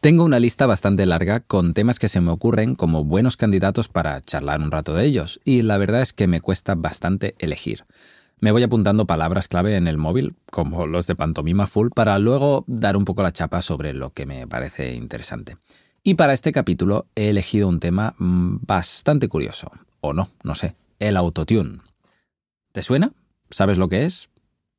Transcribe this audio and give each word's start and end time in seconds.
Tengo 0.00 0.24
una 0.24 0.38
lista 0.38 0.66
bastante 0.66 1.06
larga 1.06 1.40
con 1.40 1.74
temas 1.74 1.98
que 1.98 2.08
se 2.08 2.20
me 2.20 2.30
ocurren 2.30 2.74
como 2.74 3.02
buenos 3.02 3.36
candidatos 3.36 3.88
para 3.88 4.22
charlar 4.22 4.60
un 4.60 4.70
rato 4.70 4.94
de 4.94 5.04
ellos, 5.04 5.40
y 5.44 5.62
la 5.62 5.78
verdad 5.78 6.02
es 6.02 6.12
que 6.12 6.26
me 6.26 6.40
cuesta 6.40 6.74
bastante 6.74 7.34
elegir. 7.38 7.84
Me 8.38 8.52
voy 8.52 8.62
apuntando 8.62 9.06
palabras 9.06 9.48
clave 9.48 9.76
en 9.76 9.88
el 9.88 9.96
móvil, 9.96 10.36
como 10.50 10.86
los 10.86 11.06
de 11.06 11.16
pantomima 11.16 11.66
full, 11.66 11.88
para 11.94 12.18
luego 12.18 12.64
dar 12.66 12.96
un 12.96 13.06
poco 13.06 13.22
la 13.22 13.32
chapa 13.32 13.62
sobre 13.62 13.94
lo 13.94 14.10
que 14.10 14.26
me 14.26 14.46
parece 14.46 14.94
interesante. 14.94 15.56
Y 16.02 16.14
para 16.14 16.34
este 16.34 16.52
capítulo 16.52 17.06
he 17.16 17.30
elegido 17.30 17.66
un 17.66 17.80
tema 17.80 18.14
mm, 18.18 18.58
bastante 18.66 19.28
curioso, 19.28 19.72
o 20.00 20.12
no, 20.12 20.30
no 20.44 20.54
sé, 20.54 20.76
el 20.98 21.16
autotune. 21.16 21.80
¿Te 22.72 22.82
suena? 22.82 23.12
¿Sabes 23.50 23.78
lo 23.78 23.88
que 23.88 24.04
es? 24.04 24.28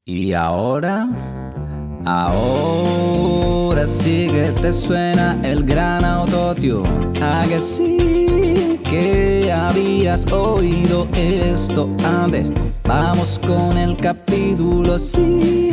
Y 0.05 0.34
ahora... 0.34 1.46
Ahora 2.09 3.85
sí 3.85 4.29
que 4.31 4.43
te 4.61 4.71
suena 4.71 5.38
el 5.43 5.65
gran 5.65 6.05
autotune. 6.05 6.88
¿A 7.21 7.45
que 7.45 7.59
sí 7.59 8.79
que 8.89 9.52
habías 9.52 10.25
oído 10.31 11.09
esto 11.13 11.93
antes? 12.05 12.49
Vamos 12.85 13.41
con 13.45 13.77
el 13.77 13.98
capítulo, 13.98 14.98
sí. 14.98 15.70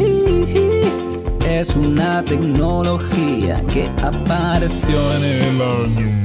Es 1.47 1.77
una 1.77 2.25
tecnología 2.25 3.65
que 3.73 3.89
apareció 4.03 5.15
en 5.15 5.25
el 5.25 5.63
año. 5.63 6.25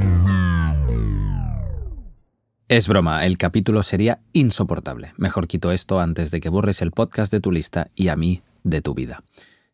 Es 2.67 2.88
broma, 2.88 3.28
el 3.28 3.38
capítulo 3.38 3.84
sería 3.84 4.22
insoportable. 4.34 5.14
Mejor 5.17 5.48
quito 5.48 5.72
esto 5.72 6.00
antes 6.00 6.31
de 6.31 6.39
que 6.39 6.50
borres 6.50 6.81
el 6.81 6.89
podcast 6.89 7.31
de 7.31 7.41
tu 7.41 7.52
lista 7.52 7.91
y 7.94 8.08
a 8.08 8.16
mí 8.16 8.41
de 8.64 8.81
tu 8.81 8.95
vida. 8.95 9.22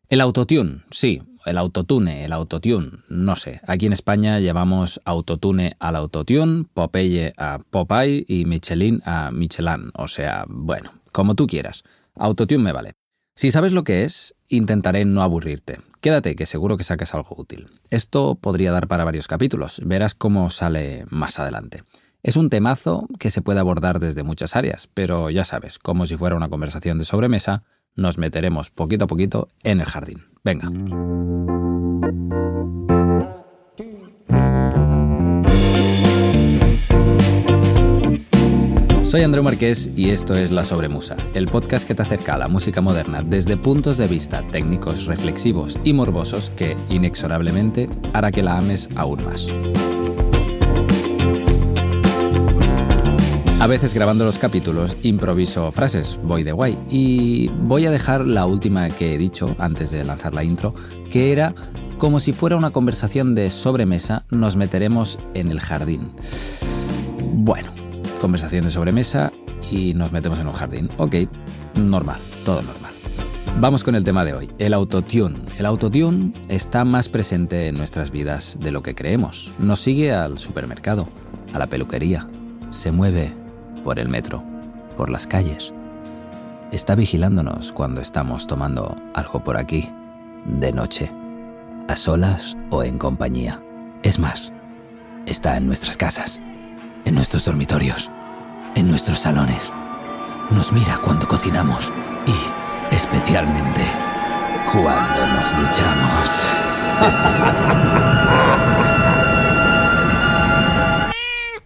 El 0.07 0.21
autotune, 0.21 0.83
sí, 0.91 1.23
el 1.45 1.57
autotune, 1.57 2.25
el 2.25 2.33
autotune, 2.33 2.91
no 3.09 3.35
sé. 3.35 3.59
Aquí 3.65 3.87
en 3.87 3.93
España 3.93 4.39
llamamos 4.39 5.01
autotune 5.03 5.75
al 5.79 5.95
autotune, 5.95 6.65
Popeye 6.73 7.33
a 7.37 7.59
Popeye 7.69 8.23
y 8.27 8.45
Michelin 8.45 9.01
a 9.05 9.31
Michelin. 9.31 9.91
O 9.95 10.07
sea, 10.07 10.45
bueno, 10.47 10.93
como 11.11 11.33
tú 11.33 11.47
quieras. 11.47 11.83
Autotune 12.15 12.63
me 12.63 12.71
vale. 12.71 12.93
Si 13.35 13.51
sabes 13.51 13.71
lo 13.71 13.83
que 13.83 14.03
es, 14.03 14.35
intentaré 14.47 15.05
no 15.05 15.23
aburrirte. 15.23 15.81
Quédate, 16.01 16.35
que 16.35 16.45
seguro 16.45 16.77
que 16.77 16.83
sacas 16.83 17.15
algo 17.15 17.35
útil. 17.37 17.67
Esto 17.89 18.35
podría 18.35 18.71
dar 18.71 18.87
para 18.87 19.05
varios 19.05 19.27
capítulos. 19.27 19.81
Verás 19.83 20.13
cómo 20.13 20.51
sale 20.51 21.05
más 21.09 21.39
adelante. 21.39 21.83
Es 22.21 22.37
un 22.37 22.49
temazo 22.49 23.07
que 23.19 23.31
se 23.31 23.41
puede 23.41 23.59
abordar 23.59 23.99
desde 23.99 24.23
muchas 24.23 24.55
áreas, 24.55 24.87
pero 24.93 25.29
ya 25.29 25.45
sabes, 25.45 25.79
como 25.79 26.05
si 26.05 26.15
fuera 26.15 26.35
una 26.35 26.49
conversación 26.49 26.97
de 26.97 27.05
sobremesa, 27.05 27.63
nos 27.95 28.17
meteremos 28.17 28.69
poquito 28.69 29.05
a 29.05 29.07
poquito 29.07 29.49
en 29.63 29.79
el 29.79 29.85
jardín. 29.85 30.25
Venga. 30.43 30.69
Soy 39.15 39.23
Andreu 39.23 39.43
Marqués 39.43 39.93
y 39.95 40.09
esto 40.09 40.35
es 40.35 40.51
La 40.51 40.65
Sobremusa, 40.65 41.15
el 41.35 41.47
podcast 41.47 41.87
que 41.87 41.95
te 41.95 42.01
acerca 42.01 42.33
a 42.33 42.37
la 42.37 42.49
música 42.49 42.81
moderna 42.81 43.23
desde 43.23 43.55
puntos 43.55 43.97
de 43.97 44.07
vista 44.07 44.43
técnicos, 44.51 45.05
reflexivos 45.05 45.77
y 45.85 45.93
morbosos 45.93 46.49
que, 46.49 46.75
inexorablemente, 46.89 47.87
hará 48.11 48.31
que 48.31 48.43
la 48.43 48.57
ames 48.57 48.89
aún 48.97 49.23
más. 49.23 49.47
A 53.65 53.67
veces 53.67 53.95
grabando 53.95 54.25
los 54.25 54.37
capítulos 54.37 54.95
improviso 55.01 55.71
frases, 55.71 56.19
voy 56.21 56.43
de 56.43 56.51
guay. 56.51 56.77
Y 56.87 57.47
voy 57.47 57.87
a 57.87 57.89
dejar 57.89 58.23
la 58.23 58.45
última 58.45 58.87
que 58.89 59.15
he 59.15 59.17
dicho 59.17 59.55
antes 59.57 59.89
de 59.89 60.03
lanzar 60.03 60.35
la 60.35 60.43
intro, 60.43 60.75
que 61.09 61.31
era 61.31 61.55
como 61.97 62.19
si 62.19 62.31
fuera 62.31 62.57
una 62.57 62.69
conversación 62.69 63.33
de 63.33 63.49
sobremesa, 63.49 64.23
nos 64.29 64.55
meteremos 64.55 65.17
en 65.33 65.49
el 65.49 65.59
jardín. 65.59 66.11
Bueno, 67.33 67.71
conversación 68.21 68.65
de 68.65 68.69
sobremesa 68.69 69.31
y 69.71 69.95
nos 69.95 70.11
metemos 70.11 70.37
en 70.37 70.47
un 70.47 70.53
jardín. 70.53 70.87
Ok, 70.97 71.15
normal, 71.73 72.19
todo 72.43 72.61
normal. 72.61 72.93
Vamos 73.59 73.83
con 73.83 73.95
el 73.95 74.03
tema 74.03 74.25
de 74.25 74.35
hoy, 74.35 74.49
el 74.59 74.75
autotune. 74.75 75.39
El 75.57 75.65
autotune 75.65 76.33
está 76.49 76.85
más 76.85 77.09
presente 77.09 77.65
en 77.69 77.77
nuestras 77.77 78.11
vidas 78.11 78.59
de 78.61 78.69
lo 78.69 78.83
que 78.83 78.93
creemos. 78.93 79.49
Nos 79.57 79.79
sigue 79.79 80.13
al 80.13 80.37
supermercado, 80.37 81.09
a 81.51 81.57
la 81.57 81.65
peluquería, 81.65 82.27
se 82.69 82.91
mueve 82.91 83.33
por 83.85 83.99
el 83.99 84.09
metro, 84.09 84.43
por 84.97 85.09
las 85.11 85.27
calles. 85.27 85.71
Está 86.71 86.95
vigilándonos 86.95 87.71
cuando 87.71 88.01
estamos 88.01 88.47
tomando 88.47 88.95
algo 89.13 89.43
por 89.43 89.57
aquí, 89.57 89.89
de 90.43 90.73
noche, 90.73 91.11
a 91.87 91.95
solas 91.95 92.57
o 92.71 92.83
en 92.83 92.97
compañía. 92.97 93.61
Es 94.01 94.17
más, 94.17 94.51
está 95.27 95.55
en 95.55 95.67
nuestras 95.67 95.97
casas, 95.97 96.41
en 97.05 97.13
nuestros 97.13 97.45
dormitorios, 97.45 98.09
en 98.73 98.89
nuestros 98.89 99.19
salones. 99.19 99.71
Nos 100.49 100.73
mira 100.73 100.97
cuando 100.97 101.27
cocinamos 101.27 101.93
y 102.25 102.33
especialmente 102.95 103.81
cuando 104.73 105.27
nos 105.27 105.55
duchamos. 105.55 106.47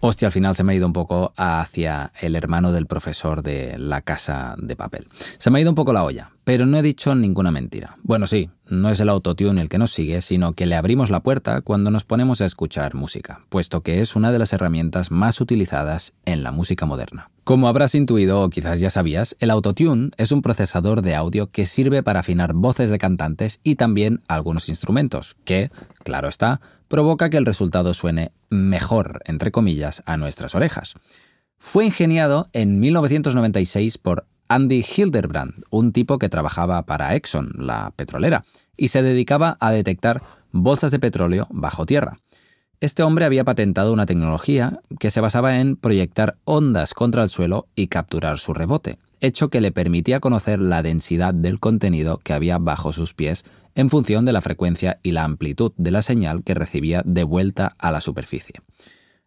Hostia, 0.02 0.28
al 0.28 0.32
final 0.32 0.54
se 0.54 0.64
me 0.64 0.72
ha 0.72 0.76
ido 0.76 0.86
un 0.86 0.94
poco 0.94 1.34
hacia 1.36 2.10
el 2.22 2.34
hermano 2.34 2.72
del 2.72 2.86
profesor 2.86 3.42
de 3.42 3.78
la 3.78 4.00
casa 4.00 4.54
de 4.58 4.74
papel. 4.74 5.08
Se 5.36 5.50
me 5.50 5.58
ha 5.58 5.62
ido 5.62 5.70
un 5.70 5.74
poco 5.74 5.92
la 5.92 6.04
olla, 6.04 6.30
pero 6.42 6.64
no 6.64 6.78
he 6.78 6.82
dicho 6.82 7.14
ninguna 7.14 7.50
mentira. 7.50 7.98
Bueno, 8.02 8.26
sí, 8.26 8.48
no 8.66 8.88
es 8.88 8.98
el 9.00 9.10
autotune 9.10 9.60
el 9.60 9.68
que 9.68 9.76
nos 9.76 9.92
sigue, 9.92 10.22
sino 10.22 10.54
que 10.54 10.64
le 10.64 10.74
abrimos 10.74 11.10
la 11.10 11.20
puerta 11.20 11.60
cuando 11.60 11.90
nos 11.90 12.04
ponemos 12.04 12.40
a 12.40 12.46
escuchar 12.46 12.94
música, 12.94 13.42
puesto 13.50 13.82
que 13.82 14.00
es 14.00 14.16
una 14.16 14.32
de 14.32 14.38
las 14.38 14.54
herramientas 14.54 15.10
más 15.10 15.38
utilizadas 15.38 16.14
en 16.24 16.42
la 16.42 16.50
música 16.50 16.86
moderna. 16.86 17.30
Como 17.44 17.68
habrás 17.68 17.94
intuido 17.94 18.40
o 18.42 18.48
quizás 18.48 18.80
ya 18.80 18.88
sabías, 18.88 19.36
el 19.38 19.50
autotune 19.50 20.12
es 20.16 20.32
un 20.32 20.40
procesador 20.40 21.02
de 21.02 21.14
audio 21.14 21.50
que 21.50 21.66
sirve 21.66 22.02
para 22.02 22.20
afinar 22.20 22.54
voces 22.54 22.88
de 22.88 22.98
cantantes 22.98 23.60
y 23.62 23.74
también 23.74 24.22
algunos 24.28 24.70
instrumentos, 24.70 25.36
que, 25.44 25.70
claro 26.04 26.30
está, 26.30 26.62
provoca 26.90 27.30
que 27.30 27.36
el 27.36 27.46
resultado 27.46 27.94
suene 27.94 28.32
mejor, 28.50 29.22
entre 29.24 29.52
comillas, 29.52 30.02
a 30.06 30.16
nuestras 30.16 30.56
orejas. 30.56 30.94
Fue 31.56 31.86
ingeniado 31.86 32.48
en 32.52 32.80
1996 32.80 33.96
por 33.96 34.26
Andy 34.48 34.84
Hildebrand, 34.84 35.62
un 35.70 35.92
tipo 35.92 36.18
que 36.18 36.28
trabajaba 36.28 36.82
para 36.86 37.14
Exxon, 37.14 37.52
la 37.56 37.92
petrolera, 37.94 38.44
y 38.76 38.88
se 38.88 39.02
dedicaba 39.02 39.56
a 39.60 39.70
detectar 39.70 40.22
bolsas 40.50 40.90
de 40.90 40.98
petróleo 40.98 41.46
bajo 41.50 41.86
tierra. 41.86 42.18
Este 42.80 43.04
hombre 43.04 43.24
había 43.24 43.44
patentado 43.44 43.92
una 43.92 44.06
tecnología 44.06 44.80
que 44.98 45.12
se 45.12 45.20
basaba 45.20 45.60
en 45.60 45.76
proyectar 45.76 46.38
ondas 46.44 46.92
contra 46.92 47.22
el 47.22 47.30
suelo 47.30 47.68
y 47.76 47.86
capturar 47.86 48.38
su 48.38 48.52
rebote, 48.52 48.98
hecho 49.20 49.48
que 49.48 49.60
le 49.60 49.70
permitía 49.70 50.18
conocer 50.18 50.58
la 50.58 50.82
densidad 50.82 51.34
del 51.34 51.60
contenido 51.60 52.18
que 52.18 52.32
había 52.32 52.58
bajo 52.58 52.92
sus 52.92 53.14
pies 53.14 53.44
en 53.74 53.90
función 53.90 54.24
de 54.24 54.32
la 54.32 54.40
frecuencia 54.40 54.98
y 55.02 55.12
la 55.12 55.24
amplitud 55.24 55.72
de 55.76 55.90
la 55.90 56.02
señal 56.02 56.42
que 56.44 56.54
recibía 56.54 57.02
de 57.04 57.24
vuelta 57.24 57.74
a 57.78 57.90
la 57.92 58.00
superficie. 58.00 58.54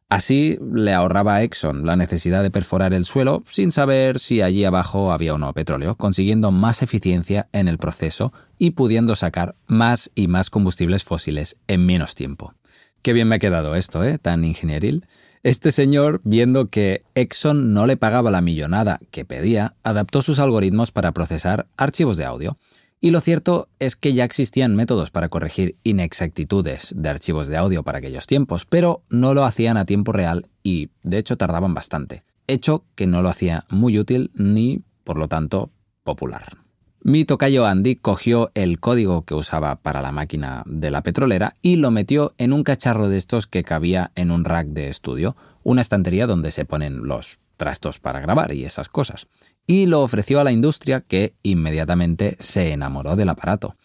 Así 0.10 0.60
le 0.72 0.94
ahorraba 0.94 1.36
a 1.36 1.44
Exxon 1.44 1.88
la 1.88 1.96
necesidad 1.96 2.44
de 2.44 2.52
perforar 2.52 2.94
el 2.94 3.04
suelo 3.04 3.44
sin 3.48 3.72
saber 3.72 4.20
si 4.20 4.42
allí 4.42 4.64
abajo 4.64 5.12
había 5.12 5.34
o 5.34 5.40
no 5.40 5.52
petróleo, 5.54 5.96
consiguiendo 5.96 6.52
más 6.52 6.84
eficiencia 6.84 7.50
en 7.52 7.68
el 7.68 7.80
proceso 7.80 8.32
y 8.60 8.72
pudiendo 8.72 9.16
sacar 9.16 9.56
más 9.66 10.12
y 10.14 10.28
más 10.28 10.52
combustibles 10.52 11.04
fósiles 11.04 11.58
en 11.68 11.88
menos 11.88 12.14
tiempo. 12.14 12.54
Qué 13.02 13.14
bien 13.14 13.28
me 13.28 13.38
ha 13.38 13.40
quedado 13.40 13.76
esto, 13.76 14.04
¿eh? 14.04 14.20
Tan 14.20 14.46
ingenieril. 14.46 15.08
Este 15.42 15.72
señor, 15.72 16.22
viendo 16.24 16.70
que 16.70 17.04
Exxon 17.16 17.74
no 17.74 17.86
le 17.86 17.98
pagaba 17.98 18.32
la 18.32 18.42
millonada 18.42 19.00
que 19.10 19.26
pedía, 19.26 19.76
adaptó 19.84 20.22
sus 20.22 20.40
algoritmos 20.40 20.92
para 20.92 21.12
procesar 21.12 21.66
archivos 21.76 22.18
de 22.18 22.26
audio. 22.26 22.58
Y 23.04 23.12
lo 23.12 23.20
cierto 23.20 23.68
es 23.80 23.98
que 23.98 24.14
ya 24.14 24.24
existían 24.24 24.78
métodos 24.78 25.12
para 25.12 25.28
corregir 25.28 25.76
inexactitudes 25.84 26.94
de 26.96 27.10
archivos 27.10 27.50
de 27.50 27.58
audio 27.58 27.84
para 27.84 27.98
aquellos 27.98 28.28
tiempos, 28.28 28.66
pero 28.66 29.04
no 29.10 29.34
lo 29.34 29.44
hacían 29.44 29.76
a 29.76 29.84
tiempo 29.84 30.14
real 30.14 30.48
y, 30.64 30.90
de 31.04 31.18
hecho, 31.18 31.36
tardaban 31.36 31.74
bastante. 31.74 32.24
Hecho 32.48 32.86
que 32.96 33.06
no 33.06 33.22
lo 33.22 33.28
hacía 33.28 33.66
muy 33.70 34.00
útil 34.00 34.32
ni, 34.36 34.84
por 35.04 35.18
lo 35.18 35.28
tanto, 35.28 35.70
popular. 36.06 36.60
Mi 37.02 37.26
tocayo 37.26 37.66
Andy 37.66 37.98
cogió 37.98 38.52
el 38.54 38.80
código 38.80 39.26
que 39.26 39.36
usaba 39.36 39.82
para 39.82 40.02
la 40.02 40.14
máquina 40.14 40.64
de 40.66 40.90
la 40.90 41.04
petrolera 41.04 41.58
y 41.62 41.76
lo 41.76 41.92
metió 41.92 42.34
en 42.38 42.54
un 42.54 42.64
cacharro 42.64 43.10
de 43.10 43.18
estos 43.18 43.48
que 43.48 43.66
cabía 43.66 44.14
en 44.16 44.32
un 44.32 44.46
rack 44.46 44.68
de 44.68 44.88
estudio, 44.88 45.36
una 45.64 45.82
estantería 45.82 46.26
donde 46.26 46.54
se 46.54 46.64
ponen 46.64 47.06
los 47.06 47.40
trastos 47.64 48.00
para 48.00 48.20
grabar 48.20 48.54
y 48.54 48.66
esas 48.66 48.90
cosas 48.90 49.28
y 49.66 49.86
lo 49.86 50.02
ofreció 50.02 50.40
a 50.40 50.44
la 50.44 50.52
industria 50.52 51.02
que 51.02 51.36
inmediatamente 51.44 52.36
se 52.40 52.72
enamoró 52.72 53.16
del 53.16 53.30
aparato. 53.30 53.76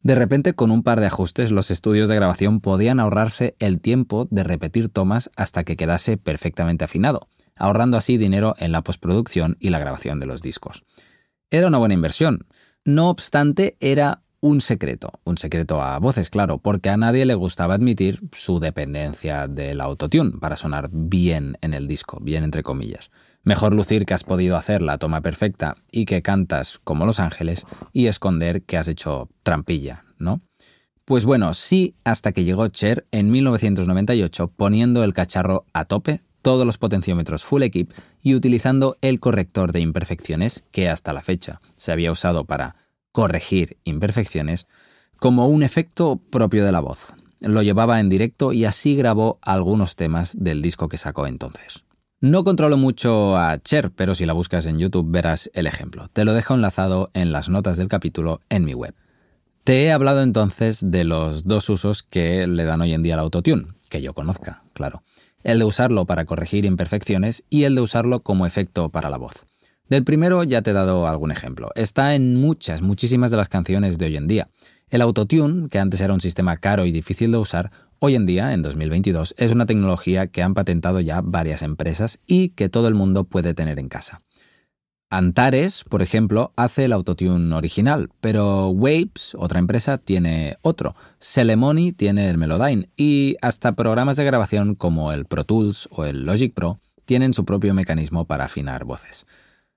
De 0.00 0.14
repente, 0.14 0.52
con 0.52 0.70
un 0.70 0.82
par 0.82 1.00
de 1.00 1.06
ajustes, 1.06 1.50
los 1.50 1.70
estudios 1.70 2.08
de 2.08 2.14
grabación 2.14 2.60
podían 2.60 3.00
ahorrarse 3.00 3.56
el 3.58 3.80
tiempo 3.80 4.28
de 4.30 4.44
repetir 4.44 4.90
tomas 4.90 5.30
hasta 5.34 5.64
que 5.64 5.76
quedase 5.76 6.18
perfectamente 6.18 6.84
afinado, 6.84 7.28
ahorrando 7.56 7.96
así 7.96 8.18
dinero 8.18 8.54
en 8.58 8.70
la 8.70 8.82
postproducción 8.82 9.56
y 9.60 9.70
la 9.70 9.78
grabación 9.78 10.20
de 10.20 10.26
los 10.26 10.42
discos. 10.42 10.84
Era 11.50 11.68
una 11.68 11.78
buena 11.78 11.94
inversión. 11.94 12.46
No 12.84 13.08
obstante, 13.08 13.76
era 13.80 14.23
un 14.44 14.60
secreto, 14.60 15.10
un 15.24 15.38
secreto 15.38 15.80
a 15.80 15.98
voces, 15.98 16.28
claro, 16.28 16.58
porque 16.58 16.90
a 16.90 16.98
nadie 16.98 17.24
le 17.24 17.34
gustaba 17.34 17.72
admitir 17.72 18.20
su 18.32 18.60
dependencia 18.60 19.48
del 19.48 19.80
autotune 19.80 20.32
para 20.38 20.58
sonar 20.58 20.90
bien 20.92 21.56
en 21.62 21.72
el 21.72 21.88
disco, 21.88 22.18
bien 22.20 22.44
entre 22.44 22.62
comillas. 22.62 23.10
Mejor 23.42 23.74
lucir 23.74 24.04
que 24.04 24.12
has 24.12 24.22
podido 24.22 24.58
hacer 24.58 24.82
la 24.82 24.98
toma 24.98 25.22
perfecta 25.22 25.76
y 25.90 26.04
que 26.04 26.20
cantas 26.20 26.78
como 26.84 27.06
Los 27.06 27.20
Ángeles 27.20 27.64
y 27.94 28.06
esconder 28.06 28.60
que 28.64 28.76
has 28.76 28.86
hecho 28.86 29.30
trampilla, 29.42 30.04
¿no? 30.18 30.42
Pues 31.06 31.24
bueno, 31.24 31.54
sí, 31.54 31.94
hasta 32.04 32.32
que 32.32 32.44
llegó 32.44 32.68
Cher 32.68 33.06
en 33.12 33.30
1998 33.30 34.48
poniendo 34.48 35.04
el 35.04 35.14
cacharro 35.14 35.64
a 35.72 35.86
tope, 35.86 36.20
todos 36.42 36.66
los 36.66 36.76
potenciómetros 36.76 37.44
full 37.44 37.62
equip 37.62 37.92
y 38.20 38.34
utilizando 38.34 38.98
el 39.00 39.20
corrector 39.20 39.72
de 39.72 39.80
imperfecciones 39.80 40.64
que 40.70 40.90
hasta 40.90 41.14
la 41.14 41.22
fecha 41.22 41.62
se 41.78 41.92
había 41.92 42.12
usado 42.12 42.44
para 42.44 42.83
corregir 43.14 43.78
imperfecciones 43.84 44.66
como 45.20 45.46
un 45.46 45.62
efecto 45.62 46.20
propio 46.30 46.64
de 46.64 46.72
la 46.72 46.80
voz. 46.80 47.14
Lo 47.38 47.62
llevaba 47.62 48.00
en 48.00 48.08
directo 48.08 48.52
y 48.52 48.64
así 48.64 48.96
grabó 48.96 49.38
algunos 49.40 49.94
temas 49.94 50.34
del 50.36 50.60
disco 50.60 50.88
que 50.88 50.98
sacó 50.98 51.28
entonces. 51.28 51.84
No 52.20 52.42
controlo 52.42 52.76
mucho 52.76 53.36
a 53.36 53.56
Cher, 53.58 53.92
pero 53.92 54.16
si 54.16 54.26
la 54.26 54.32
buscas 54.32 54.66
en 54.66 54.80
YouTube 54.80 55.06
verás 55.08 55.48
el 55.54 55.68
ejemplo. 55.68 56.08
Te 56.12 56.24
lo 56.24 56.34
dejo 56.34 56.54
enlazado 56.54 57.10
en 57.14 57.30
las 57.30 57.48
notas 57.48 57.76
del 57.76 57.86
capítulo 57.86 58.40
en 58.48 58.64
mi 58.64 58.74
web. 58.74 58.96
Te 59.62 59.84
he 59.84 59.92
hablado 59.92 60.20
entonces 60.20 60.80
de 60.84 61.04
los 61.04 61.44
dos 61.44 61.70
usos 61.70 62.02
que 62.02 62.48
le 62.48 62.64
dan 62.64 62.80
hoy 62.80 62.94
en 62.94 63.04
día 63.04 63.14
al 63.14 63.20
autotune, 63.20 63.68
que 63.90 64.02
yo 64.02 64.12
conozca, 64.12 64.64
claro. 64.72 65.04
El 65.44 65.60
de 65.60 65.66
usarlo 65.66 66.04
para 66.04 66.24
corregir 66.24 66.64
imperfecciones 66.64 67.44
y 67.48 67.62
el 67.62 67.76
de 67.76 67.82
usarlo 67.82 68.24
como 68.24 68.44
efecto 68.44 68.88
para 68.88 69.08
la 69.08 69.18
voz. 69.18 69.44
Del 69.88 70.04
primero 70.04 70.44
ya 70.44 70.62
te 70.62 70.70
he 70.70 70.74
dado 70.74 71.06
algún 71.06 71.30
ejemplo. 71.30 71.70
Está 71.74 72.14
en 72.14 72.36
muchas, 72.36 72.82
muchísimas 72.82 73.30
de 73.30 73.36
las 73.36 73.48
canciones 73.48 73.98
de 73.98 74.06
hoy 74.06 74.16
en 74.16 74.26
día. 74.26 74.48
El 74.88 75.02
autotune, 75.02 75.68
que 75.68 75.78
antes 75.78 76.00
era 76.00 76.14
un 76.14 76.20
sistema 76.20 76.56
caro 76.56 76.86
y 76.86 76.92
difícil 76.92 77.32
de 77.32 77.38
usar, 77.38 77.70
Hoy 78.06 78.16
en 78.16 78.26
día, 78.26 78.52
en 78.52 78.60
2022, 78.60 79.34
es 79.38 79.52
una 79.52 79.64
tecnología 79.64 80.26
que 80.26 80.42
han 80.42 80.52
patentado 80.52 81.00
ya 81.00 81.22
varias 81.22 81.62
empresas 81.62 82.20
y 82.26 82.50
que 82.50 82.68
todo 82.68 82.86
el 82.86 82.92
mundo 82.92 83.24
puede 83.24 83.54
tener 83.54 83.78
en 83.78 83.88
casa. 83.88 84.20
Antares, 85.08 85.84
por 85.84 86.02
ejemplo, 86.02 86.52
hace 86.54 86.84
el 86.84 86.92
autotune 86.92 87.54
original, 87.54 88.10
pero 88.20 88.68
Waves, 88.68 89.34
otra 89.38 89.58
empresa, 89.58 89.96
tiene 89.96 90.58
otro. 90.60 90.94
Celemony 91.18 91.92
tiene 91.96 92.28
el 92.28 92.36
Melodyne 92.36 92.90
y 92.94 93.36
hasta 93.40 93.72
programas 93.72 94.18
de 94.18 94.24
grabación 94.26 94.74
como 94.74 95.10
el 95.10 95.24
Pro 95.24 95.44
Tools 95.44 95.88
o 95.90 96.04
el 96.04 96.26
Logic 96.26 96.52
Pro 96.52 96.80
tienen 97.06 97.32
su 97.32 97.46
propio 97.46 97.72
mecanismo 97.72 98.26
para 98.26 98.44
afinar 98.44 98.84
voces. 98.84 99.24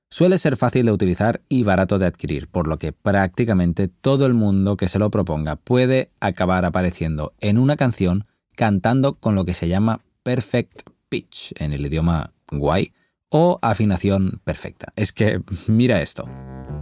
Suele 0.09 0.38
ser 0.38 0.56
fácil 0.56 0.86
de 0.86 0.94
utilizar 0.94 1.42
y 1.50 1.63
barato 1.63 2.00
de 2.00 2.06
adquirir, 2.06 2.48
por 2.48 2.68
lo 2.68 2.77
que 2.77 2.94
prácticamente 2.94 3.89
todo 3.89 4.25
el 4.25 4.33
mundo 4.33 4.77
que 4.77 4.88
se 4.88 5.00
lo 5.00 5.12
proponga 5.12 5.57
puede 5.57 6.12
acabar 6.21 6.63
apareciendo 6.63 7.33
en 7.42 7.57
una 7.57 7.75
canción 7.75 8.25
cantando 8.56 9.15
con 9.15 9.36
lo 9.36 9.44
que 9.44 9.54
se 9.54 9.68
llama 9.68 10.00
perfect 10.24 10.83
pitch 11.09 11.54
en 11.57 11.74
el 11.74 11.86
idioma 11.86 12.31
guay 12.51 12.94
o 13.30 13.59
afinación 13.62 14.39
perfecta. 14.45 14.94
Es 14.95 15.12
que 15.12 15.42
mira 15.68 16.01
esto. 16.01 16.25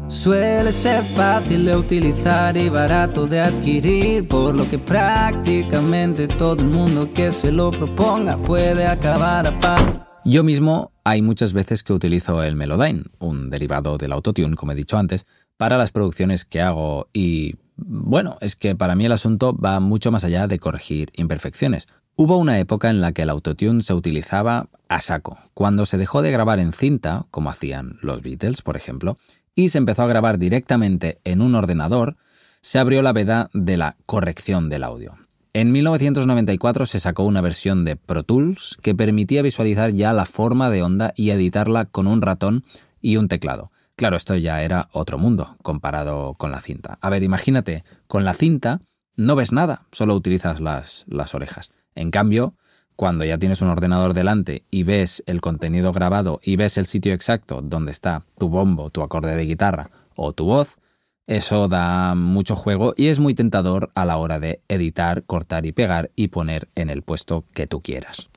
Suele 0.08 0.72
ser 0.72 1.04
fácil 1.04 1.66
de 1.66 1.76
utilizar 1.76 2.56
y 2.56 2.70
barato 2.70 3.26
de 3.26 3.42
adquirir, 3.42 4.28
por 4.28 4.54
lo 4.56 4.70
que 4.70 4.78
prácticamente 4.78 6.28
todo 6.28 6.62
el 6.62 6.68
mundo 6.68 7.12
que 7.12 7.32
se 7.32 7.52
lo 7.52 7.72
proponga 7.72 8.38
puede 8.38 8.86
acabar 8.86 9.48
a 9.48 9.60
par. 9.60 10.22
Yo 10.24 10.44
mismo 10.44 10.92
hay 11.06 11.22
muchas 11.22 11.54
veces 11.54 11.84
que 11.84 11.94
utilizo 11.94 12.44
el 12.44 12.56
Melodyne, 12.56 13.04
un 13.20 13.52
derivado 13.52 13.98
del 13.98 14.12
autotune, 14.12 14.56
como 14.56 14.72
he 14.72 14.76
dicho 14.76 14.98
antes, 14.98 15.28
para 15.56 15.78
las 15.78 15.92
producciones 15.92 16.46
que 16.46 16.62
hago 16.62 17.08
y 17.14 17.56
bueno, 17.78 18.38
es 18.42 18.56
que 18.56 18.76
para 18.76 18.96
mí 18.96 19.06
el 19.06 19.12
asunto 19.12 19.56
va 19.56 19.80
mucho 19.80 20.12
más 20.12 20.26
allá 20.26 20.48
de 20.48 20.60
corregir 20.60 21.12
imperfecciones. 21.16 21.88
Hubo 22.16 22.38
una 22.38 22.60
época 22.60 22.90
en 22.90 23.02
la 23.02 23.12
que 23.12 23.22
el 23.22 23.30
autotune 23.30 23.82
se 23.82 23.94
utilizaba 23.94 24.70
a 24.90 25.00
saco, 25.00 25.38
cuando 25.54 25.86
se 25.86 25.98
dejó 25.98 26.22
de 26.22 26.32
grabar 26.32 26.60
en 26.60 26.72
cinta, 26.72 27.28
como 27.30 27.50
hacían 27.50 28.00
los 28.02 28.22
Beatles, 28.22 28.62
por 28.62 28.76
ejemplo, 28.76 29.18
y 29.54 29.70
se 29.70 29.78
empezó 29.78 30.04
a 30.04 30.08
grabar 30.08 30.40
directamente 30.40 31.20
en 31.24 31.42
un 31.42 31.54
ordenador, 31.54 32.16
se 32.62 32.80
abrió 32.80 33.04
la 33.04 33.14
veda 33.14 33.52
de 33.54 33.78
la 33.78 33.96
corrección 34.08 34.70
del 34.70 34.84
audio. 34.84 35.16
En 35.56 35.72
1994 35.72 36.86
se 36.86 37.00
sacó 37.00 37.24
una 37.24 37.40
versión 37.40 37.86
de 37.86 37.96
Pro 37.96 38.24
Tools 38.24 38.78
que 38.82 38.94
permitía 38.94 39.42
visualizar 39.42 39.94
ya 39.94 40.12
la 40.12 40.26
forma 40.26 40.70
de 40.70 40.84
onda 40.84 41.14
y 41.16 41.30
editarla 41.30 41.86
con 41.86 42.08
un 42.08 42.22
ratón 42.22 42.66
y 43.00 43.16
un 43.16 43.30
teclado. 43.30 43.72
Claro, 43.96 44.18
esto 44.18 44.36
ya 44.36 44.64
era 44.64 44.90
otro 44.92 45.18
mundo 45.18 45.56
comparado 45.64 46.34
con 46.34 46.52
la 46.52 46.60
cinta. 46.60 46.98
A 47.00 47.10
ver, 47.10 47.24
imagínate, 47.24 47.86
con 48.08 48.26
la 48.26 48.34
cinta 48.34 48.82
no 49.16 49.38
ves 49.38 49.54
nada, 49.54 49.86
solo 49.94 50.14
utilizas 50.14 50.60
las, 50.60 51.06
las 51.08 51.34
orejas. 51.34 51.72
En 51.96 52.12
cambio, 52.12 52.56
cuando 52.98 53.24
ya 53.24 53.38
tienes 53.38 53.62
un 53.62 53.70
ordenador 53.70 54.14
delante 54.14 54.66
y 54.72 54.84
ves 54.84 55.24
el 55.26 55.40
contenido 55.40 55.94
grabado 55.94 56.42
y 56.44 56.58
ves 56.58 56.78
el 56.78 56.86
sitio 56.86 57.14
exacto 57.14 57.62
donde 57.62 57.94
está 57.94 58.26
tu 58.38 58.50
bombo, 58.50 58.90
tu 58.90 59.04
acorde 59.04 59.34
de 59.38 59.46
guitarra 59.46 59.90
o 60.18 60.34
tu 60.34 60.44
voz, 60.44 60.80
eso 61.28 61.68
da 61.68 62.16
mucho 62.16 62.56
juego 62.56 62.94
y 62.96 63.08
es 63.08 63.20
muy 63.20 63.34
tentador 63.34 63.92
a 63.96 64.06
la 64.06 64.18
hora 64.18 64.40
de 64.40 64.62
editar, 64.68 65.24
cortar 65.24 65.66
y 65.66 65.72
pegar 65.72 66.12
y 66.16 66.28
poner 66.28 66.70
en 66.76 66.90
el 66.90 67.02
puesto 67.02 67.46
que 67.54 67.68
tú 67.68 67.82
quieras. 67.82 68.30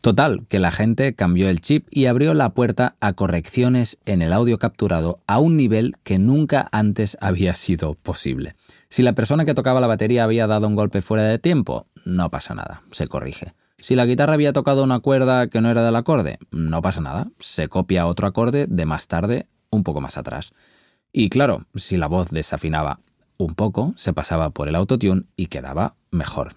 Total, 0.00 0.46
que 0.48 0.60
la 0.60 0.70
gente 0.70 1.14
cambió 1.14 1.48
el 1.48 1.60
chip 1.60 1.88
y 1.90 2.06
abrió 2.06 2.32
la 2.32 2.50
puerta 2.50 2.94
a 3.00 3.14
correcciones 3.14 3.98
en 4.06 4.22
el 4.22 4.32
audio 4.32 4.56
capturado 4.58 5.18
a 5.26 5.40
un 5.40 5.56
nivel 5.56 5.96
que 6.04 6.18
nunca 6.18 6.68
antes 6.70 7.18
había 7.20 7.54
sido 7.54 7.94
posible. 7.94 8.54
Si 8.88 9.02
la 9.02 9.14
persona 9.14 9.44
que 9.44 9.54
tocaba 9.54 9.80
la 9.80 9.88
batería 9.88 10.24
había 10.24 10.46
dado 10.46 10.68
un 10.68 10.76
golpe 10.76 11.02
fuera 11.02 11.24
de 11.24 11.38
tiempo, 11.38 11.86
no 12.04 12.30
pasa 12.30 12.54
nada, 12.54 12.82
se 12.92 13.08
corrige. 13.08 13.54
Si 13.78 13.94
la 13.94 14.06
guitarra 14.06 14.34
había 14.34 14.52
tocado 14.52 14.84
una 14.84 15.00
cuerda 15.00 15.48
que 15.48 15.60
no 15.60 15.70
era 15.70 15.84
del 15.84 15.96
acorde, 15.96 16.38
no 16.50 16.80
pasa 16.82 17.00
nada, 17.00 17.26
se 17.40 17.68
copia 17.68 18.06
otro 18.06 18.26
acorde 18.26 18.66
de 18.68 18.86
más 18.86 19.08
tarde, 19.08 19.48
un 19.70 19.82
poco 19.82 20.00
más 20.00 20.16
atrás. 20.16 20.52
Y 21.18 21.30
claro, 21.30 21.64
si 21.74 21.96
la 21.96 22.08
voz 22.08 22.28
desafinaba 22.28 23.00
un 23.38 23.54
poco, 23.54 23.94
se 23.96 24.12
pasaba 24.12 24.50
por 24.50 24.68
el 24.68 24.76
autotune 24.76 25.22
y 25.34 25.46
quedaba 25.46 25.94
mejor. 26.10 26.56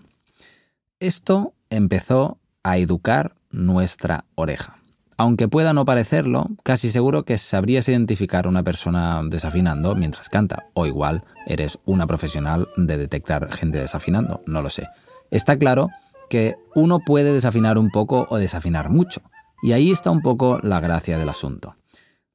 Esto 0.99 1.53
empezó 1.69 2.39
a 2.61 2.77
educar 2.77 3.35
nuestra 3.51 4.25
oreja. 4.35 4.75
Aunque 5.15 5.47
pueda 5.47 5.71
no 5.71 5.85
parecerlo, 5.85 6.47
casi 6.61 6.89
seguro 6.89 7.23
que 7.23 7.37
sabrías 7.37 7.87
identificar 7.87 8.47
una 8.47 8.61
persona 8.61 9.21
desafinando 9.23 9.95
mientras 9.95 10.27
canta, 10.27 10.65
o 10.73 10.85
igual 10.85 11.23
eres 11.47 11.79
una 11.85 12.05
profesional 12.05 12.67
de 12.75 12.97
detectar 12.97 13.49
gente 13.53 13.79
desafinando, 13.79 14.41
no 14.45 14.61
lo 14.61 14.69
sé. 14.69 14.89
Está 15.31 15.57
claro 15.57 15.87
que 16.29 16.57
uno 16.75 16.99
puede 16.99 17.31
desafinar 17.31 17.77
un 17.77 17.91
poco 17.91 18.27
o 18.29 18.35
desafinar 18.35 18.89
mucho, 18.89 19.21
y 19.63 19.71
ahí 19.71 19.89
está 19.89 20.11
un 20.11 20.21
poco 20.21 20.59
la 20.61 20.81
gracia 20.81 21.17
del 21.17 21.29
asunto. 21.29 21.77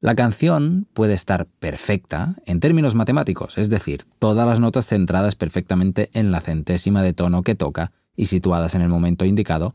La 0.04 0.14
canción 0.14 0.86
puede 0.92 1.14
estar 1.14 1.46
perfecta 1.46 2.34
en 2.44 2.60
términos 2.60 2.94
matemáticos, 2.94 3.56
es 3.56 3.70
decir, 3.70 4.02
todas 4.18 4.46
las 4.46 4.60
notas 4.60 4.86
centradas 4.86 5.34
perfectamente 5.34 6.10
en 6.12 6.30
la 6.30 6.42
centésima 6.42 7.02
de 7.02 7.14
tono 7.14 7.42
que 7.42 7.54
toca 7.54 7.90
y 8.14 8.26
situadas 8.26 8.74
en 8.74 8.82
el 8.82 8.90
momento 8.90 9.24
indicado, 9.24 9.74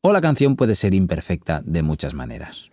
o 0.00 0.12
la 0.12 0.20
canción 0.20 0.56
puede 0.56 0.74
ser 0.74 0.94
imperfecta 0.94 1.62
de 1.64 1.84
muchas 1.84 2.12
maneras. 2.12 2.72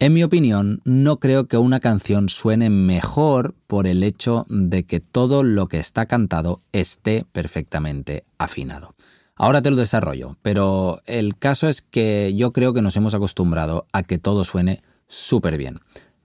En 0.00 0.12
mi 0.12 0.24
opinión, 0.24 0.80
no 0.84 1.20
creo 1.20 1.46
que 1.46 1.56
una 1.56 1.78
canción 1.78 2.28
suene 2.28 2.68
mejor 2.68 3.54
por 3.68 3.86
el 3.86 4.02
hecho 4.02 4.44
de 4.48 4.82
que 4.82 4.98
todo 4.98 5.44
lo 5.44 5.68
que 5.68 5.78
está 5.78 6.06
cantado 6.06 6.62
esté 6.72 7.26
perfectamente 7.30 8.24
afinado. 8.38 8.96
Ahora 9.36 9.62
te 9.62 9.70
lo 9.70 9.76
desarrollo, 9.76 10.36
pero 10.42 11.00
el 11.06 11.36
caso 11.36 11.68
es 11.68 11.80
que 11.80 12.34
yo 12.34 12.52
creo 12.52 12.74
que 12.74 12.82
nos 12.82 12.96
hemos 12.96 13.14
acostumbrado 13.14 13.86
a 13.92 14.02
que 14.02 14.18
todo 14.18 14.42
suene 14.42 14.82
súper 15.06 15.56
bien 15.56 15.78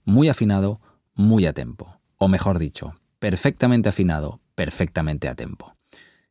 muy 0.06 0.30
afinado, 0.30 0.80
muy 1.14 1.46
a 1.46 1.54
tempo. 1.54 2.00
O 2.18 2.28
mejor 2.28 2.60
dicho, 2.60 2.96
perfectamente 3.20 3.90
afinado, 3.90 4.40
perfectamente 4.56 5.28
a 5.28 5.36
tempo. 5.36 5.76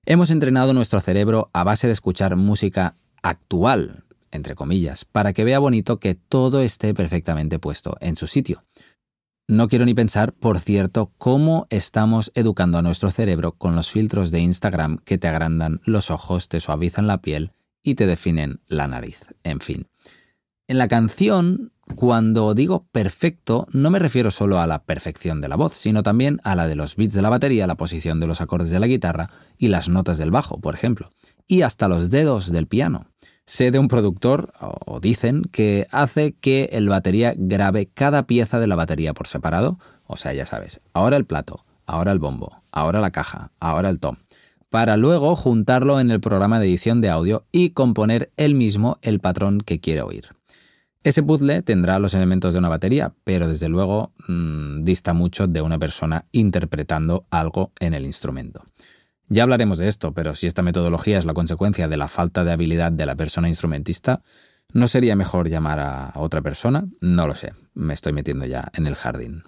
Hemos 0.06 0.30
entrenado 0.30 0.72
nuestro 0.72 1.00
cerebro 1.00 1.50
a 1.52 1.64
base 1.64 1.86
de 1.86 1.92
escuchar 1.92 2.36
música 2.36 2.96
actual, 3.22 4.04
entre 4.30 4.54
comillas, 4.54 5.04
para 5.04 5.32
que 5.32 5.44
vea 5.44 5.58
bonito 5.58 5.98
que 5.98 6.14
todo 6.14 6.60
esté 6.60 6.94
perfectamente 6.94 7.58
puesto 7.58 7.96
en 8.00 8.16
su 8.16 8.26
sitio. 8.26 8.64
No 9.46 9.68
quiero 9.68 9.84
ni 9.84 9.92
pensar, 9.92 10.32
por 10.32 10.58
cierto, 10.58 11.12
cómo 11.18 11.66
estamos 11.68 12.32
educando 12.34 12.78
a 12.78 12.82
nuestro 12.82 13.10
cerebro 13.10 13.52
con 13.52 13.74
los 13.74 13.90
filtros 13.90 14.30
de 14.30 14.40
Instagram 14.40 14.98
que 15.04 15.18
te 15.18 15.28
agrandan 15.28 15.82
los 15.84 16.10
ojos, 16.10 16.48
te 16.48 16.60
suavizan 16.60 17.06
la 17.06 17.20
piel 17.20 17.52
y 17.82 17.94
te 17.94 18.06
definen 18.06 18.60
la 18.68 18.88
nariz. 18.88 19.34
En 19.42 19.60
fin. 19.60 19.86
En 20.66 20.78
la 20.78 20.88
canción 20.88 21.72
cuando 21.96 22.54
digo 22.54 22.86
perfecto, 22.90 23.66
no 23.70 23.90
me 23.90 23.98
refiero 23.98 24.30
solo 24.30 24.58
a 24.58 24.66
la 24.66 24.84
perfección 24.84 25.40
de 25.40 25.48
la 25.48 25.56
voz, 25.56 25.74
sino 25.74 26.02
también 26.02 26.40
a 26.42 26.54
la 26.54 26.66
de 26.66 26.76
los 26.76 26.96
beats 26.96 27.14
de 27.14 27.22
la 27.22 27.28
batería, 27.28 27.66
la 27.66 27.76
posición 27.76 28.20
de 28.20 28.26
los 28.26 28.40
acordes 28.40 28.70
de 28.70 28.80
la 28.80 28.86
guitarra 28.86 29.30
y 29.58 29.68
las 29.68 29.88
notas 29.88 30.18
del 30.18 30.30
bajo, 30.30 30.60
por 30.60 30.74
ejemplo, 30.74 31.10
y 31.46 31.62
hasta 31.62 31.88
los 31.88 32.10
dedos 32.10 32.50
del 32.50 32.66
piano. 32.66 33.06
Sé 33.46 33.70
de 33.70 33.78
un 33.78 33.88
productor, 33.88 34.54
o 34.60 35.00
dicen, 35.00 35.42
que 35.52 35.86
hace 35.90 36.34
que 36.34 36.70
el 36.72 36.88
batería 36.88 37.34
grabe 37.36 37.90
cada 37.92 38.26
pieza 38.26 38.58
de 38.58 38.66
la 38.66 38.76
batería 38.76 39.12
por 39.12 39.26
separado, 39.26 39.78
o 40.06 40.16
sea, 40.16 40.32
ya 40.32 40.46
sabes, 40.46 40.80
ahora 40.94 41.18
el 41.18 41.26
plato, 41.26 41.64
ahora 41.84 42.12
el 42.12 42.18
bombo, 42.18 42.62
ahora 42.72 43.00
la 43.00 43.10
caja, 43.10 43.52
ahora 43.60 43.90
el 43.90 44.00
tom, 44.00 44.16
para 44.70 44.96
luego 44.96 45.36
juntarlo 45.36 46.00
en 46.00 46.10
el 46.10 46.20
programa 46.20 46.58
de 46.58 46.66
edición 46.66 47.02
de 47.02 47.10
audio 47.10 47.44
y 47.52 47.70
componer 47.70 48.32
él 48.38 48.54
mismo 48.54 48.98
el 49.02 49.20
patrón 49.20 49.60
que 49.60 49.78
quiere 49.78 50.00
oír. 50.00 50.28
Ese 51.04 51.22
puzzle 51.22 51.60
tendrá 51.60 51.98
los 51.98 52.14
elementos 52.14 52.54
de 52.54 52.58
una 52.58 52.70
batería, 52.70 53.12
pero 53.24 53.46
desde 53.46 53.68
luego 53.68 54.14
mm, 54.26 54.84
dista 54.84 55.12
mucho 55.12 55.46
de 55.46 55.60
una 55.60 55.78
persona 55.78 56.24
interpretando 56.32 57.26
algo 57.28 57.72
en 57.78 57.92
el 57.92 58.06
instrumento. 58.06 58.64
Ya 59.28 59.42
hablaremos 59.42 59.76
de 59.76 59.88
esto, 59.88 60.14
pero 60.14 60.34
si 60.34 60.46
esta 60.46 60.62
metodología 60.62 61.18
es 61.18 61.26
la 61.26 61.34
consecuencia 61.34 61.88
de 61.88 61.98
la 61.98 62.08
falta 62.08 62.42
de 62.42 62.52
habilidad 62.52 62.90
de 62.90 63.04
la 63.04 63.16
persona 63.16 63.48
instrumentista, 63.48 64.22
¿no 64.72 64.88
sería 64.88 65.14
mejor 65.14 65.50
llamar 65.50 65.78
a 65.78 66.12
otra 66.14 66.40
persona? 66.40 66.86
No 67.02 67.26
lo 67.26 67.34
sé, 67.34 67.52
me 67.74 67.92
estoy 67.92 68.14
metiendo 68.14 68.46
ya 68.46 68.70
en 68.72 68.86
el 68.86 68.94
jardín. 68.94 69.42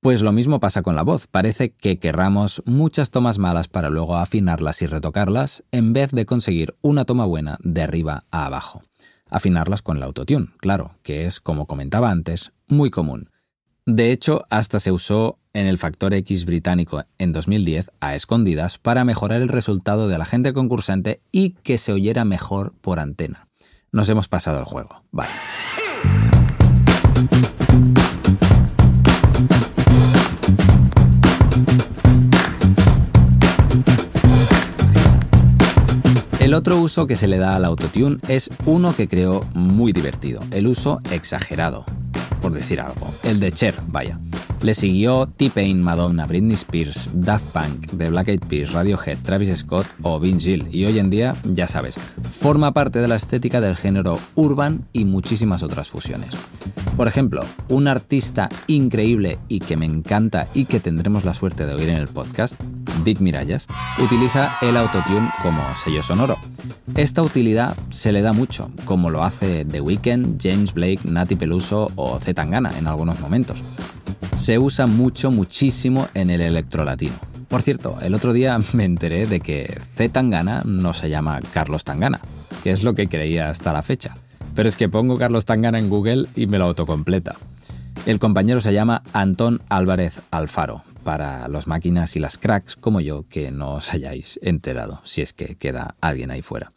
Pues 0.00 0.22
lo 0.22 0.32
mismo 0.32 0.58
pasa 0.58 0.82
con 0.82 0.96
la 0.96 1.02
voz, 1.02 1.28
parece 1.28 1.70
que 1.70 2.00
querramos 2.00 2.64
muchas 2.66 3.10
tomas 3.10 3.38
malas 3.38 3.68
para 3.68 3.90
luego 3.90 4.16
afinarlas 4.16 4.82
y 4.82 4.86
retocarlas 4.86 5.62
en 5.70 5.92
vez 5.92 6.10
de 6.10 6.26
conseguir 6.26 6.74
una 6.82 7.04
toma 7.04 7.26
buena 7.26 7.58
de 7.62 7.82
arriba 7.82 8.24
a 8.32 8.46
abajo 8.46 8.82
afinarlas 9.30 9.82
con 9.82 9.96
el 9.96 10.02
autotune, 10.02 10.48
claro, 10.58 10.94
que 11.02 11.26
es, 11.26 11.40
como 11.40 11.66
comentaba 11.66 12.10
antes, 12.10 12.52
muy 12.66 12.90
común. 12.90 13.30
De 13.84 14.10
hecho, 14.10 14.44
hasta 14.50 14.80
se 14.80 14.90
usó 14.90 15.38
en 15.52 15.66
el 15.66 15.78
Factor 15.78 16.12
X 16.12 16.44
británico 16.44 17.04
en 17.18 17.32
2010 17.32 17.92
a 18.00 18.14
escondidas 18.14 18.78
para 18.78 19.04
mejorar 19.04 19.40
el 19.42 19.48
resultado 19.48 20.08
de 20.08 20.18
la 20.18 20.24
gente 20.24 20.52
concursante 20.52 21.20
y 21.30 21.50
que 21.50 21.78
se 21.78 21.92
oyera 21.92 22.24
mejor 22.24 22.74
por 22.80 22.98
antena. 22.98 23.48
Nos 23.92 24.08
hemos 24.08 24.28
pasado 24.28 24.58
el 24.58 24.64
juego, 24.64 25.02
vale. 25.12 25.30
El 36.46 36.54
otro 36.54 36.78
uso 36.78 37.08
que 37.08 37.16
se 37.16 37.26
le 37.26 37.38
da 37.38 37.56
al 37.56 37.64
autotune 37.64 38.18
es 38.28 38.50
uno 38.66 38.94
que 38.94 39.08
creo 39.08 39.44
muy 39.54 39.92
divertido, 39.92 40.40
el 40.52 40.68
uso 40.68 41.00
exagerado, 41.10 41.84
por 42.40 42.52
decir 42.52 42.80
algo, 42.80 43.12
el 43.24 43.40
de 43.40 43.50
Cher, 43.50 43.74
vaya. 43.88 44.20
Le 44.62 44.72
siguió 44.72 45.26
T-Pain, 45.26 45.82
Madonna, 45.82 46.24
Britney 46.24 46.54
Spears, 46.54 47.10
Daft 47.14 47.46
Punk, 47.46 47.98
The 47.98 48.10
Black 48.10 48.28
Eyed 48.28 48.44
Peas, 48.48 48.72
Radiohead, 48.72 49.18
Travis 49.24 49.58
Scott 49.58 49.88
o 50.02 50.20
Vince 50.20 50.50
Gill 50.50 50.68
y 50.70 50.84
hoy 50.84 51.00
en 51.00 51.10
día, 51.10 51.34
ya 51.42 51.66
sabes, 51.66 51.96
forma 52.22 52.72
parte 52.72 53.00
de 53.00 53.08
la 53.08 53.16
estética 53.16 53.60
del 53.60 53.74
género 53.74 54.16
urban 54.36 54.84
y 54.92 55.04
muchísimas 55.04 55.64
otras 55.64 55.88
fusiones. 55.88 56.30
Por 56.96 57.08
ejemplo, 57.08 57.42
un 57.70 57.88
artista 57.88 58.48
increíble 58.68 59.38
y 59.48 59.58
que 59.58 59.76
me 59.76 59.86
encanta 59.86 60.46
y 60.54 60.66
que 60.66 60.78
tendremos 60.78 61.24
la 61.24 61.34
suerte 61.34 61.66
de 61.66 61.74
oír 61.74 61.88
en 61.88 61.96
el 61.96 62.06
podcast, 62.06 62.54
Big 63.06 63.20
Mirallas, 63.20 63.68
utiliza 64.02 64.58
el 64.60 64.76
autotune 64.76 65.30
como 65.40 65.62
sello 65.76 66.02
sonoro. 66.02 66.36
Esta 66.96 67.22
utilidad 67.22 67.76
se 67.90 68.10
le 68.10 68.20
da 68.20 68.32
mucho, 68.32 68.68
como 68.84 69.10
lo 69.10 69.22
hace 69.22 69.64
The 69.64 69.80
Weeknd, 69.80 70.42
James 70.42 70.74
Blake, 70.74 71.00
Nati 71.04 71.36
Peluso 71.36 71.86
o 71.94 72.18
Z 72.18 72.34
Tangana 72.34 72.76
en 72.76 72.88
algunos 72.88 73.20
momentos. 73.20 73.58
Se 74.36 74.58
usa 74.58 74.88
mucho, 74.88 75.30
muchísimo 75.30 76.08
en 76.14 76.30
el 76.30 76.40
electrolatino. 76.40 77.14
Por 77.48 77.62
cierto, 77.62 77.96
el 78.02 78.12
otro 78.12 78.32
día 78.32 78.58
me 78.72 78.84
enteré 78.84 79.28
de 79.28 79.38
que 79.38 79.72
Z 79.94 80.12
Tangana 80.12 80.62
no 80.64 80.92
se 80.92 81.08
llama 81.08 81.38
Carlos 81.52 81.84
Tangana, 81.84 82.20
que 82.64 82.72
es 82.72 82.82
lo 82.82 82.94
que 82.94 83.06
creía 83.06 83.50
hasta 83.50 83.72
la 83.72 83.82
fecha. 83.82 84.14
Pero 84.56 84.68
es 84.68 84.76
que 84.76 84.88
pongo 84.88 85.16
Carlos 85.16 85.44
Tangana 85.44 85.78
en 85.78 85.88
Google 85.88 86.26
y 86.34 86.48
me 86.48 86.58
lo 86.58 86.64
autocompleta. 86.64 87.36
El 88.04 88.18
compañero 88.18 88.60
se 88.60 88.72
llama 88.72 89.02
Antón 89.12 89.60
Álvarez 89.68 90.22
Alfaro, 90.32 90.82
para 91.06 91.46
los 91.46 91.68
máquinas 91.68 92.16
y 92.16 92.18
las 92.18 92.36
cracks 92.36 92.74
como 92.74 93.00
yo 93.00 93.28
que 93.28 93.52
no 93.52 93.74
os 93.74 93.94
hayáis 93.94 94.40
enterado, 94.42 95.00
si 95.04 95.22
es 95.22 95.32
que 95.32 95.54
queda 95.54 95.94
alguien 96.00 96.32
ahí 96.32 96.42
fuera. 96.42 96.72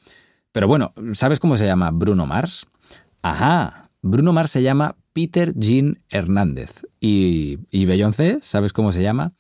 Pero 0.51 0.67
bueno, 0.67 0.93
¿sabes 1.13 1.39
cómo 1.39 1.57
se 1.57 1.65
llama 1.65 1.89
Bruno 1.89 2.27
Mars? 2.27 2.67
Ajá, 3.24 3.89
Bruno 4.03 4.31
Mars 4.31 4.51
se 4.51 4.62
llama 4.62 4.98
Peter 5.13 5.55
Jean 5.55 6.03
Hernández. 6.09 6.86
¿Y, 7.00 7.57
y 7.71 7.88
Beyoncé? 7.88 8.38
¿Sabes 8.43 8.71
cómo 8.71 8.91
se 8.91 9.01
llama? 9.01 9.33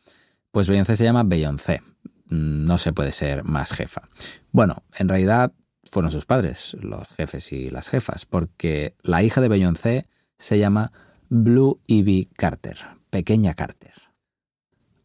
Pues 0.49 0.67
Beyoncé 0.67 0.95
se 0.95 1.03
llama 1.03 1.21
Beyoncé. 1.21 1.83
No 2.25 2.79
se 2.79 2.91
puede 2.91 3.11
ser 3.11 3.43
más 3.43 3.71
jefa. 3.73 4.09
Bueno, 4.51 4.81
en 4.97 5.07
realidad 5.07 5.53
fueron 5.83 6.11
sus 6.11 6.25
padres, 6.25 6.75
los 6.81 7.07
jefes 7.09 7.51
y 7.51 7.69
las 7.69 7.89
jefas, 7.89 8.25
porque 8.25 8.95
la 9.03 9.21
hija 9.21 9.39
de 9.39 9.49
Beyoncé 9.49 10.07
se 10.39 10.57
llama 10.57 10.91
Blue 11.29 11.79
Ivy 11.85 12.27
Carter, 12.35 12.79
pequeña 13.11 13.53
Carter. 13.53 13.88